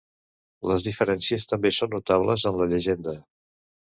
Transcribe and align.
Les 0.69 0.85
diferències 0.87 1.45
també 1.51 1.71
són 1.79 1.93
notables 1.95 2.47
en 2.53 2.57
la 2.63 2.69
llegenda. 2.71 3.17